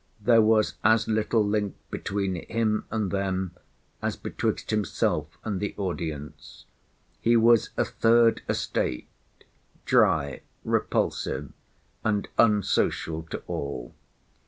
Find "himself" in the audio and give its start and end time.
4.71-5.37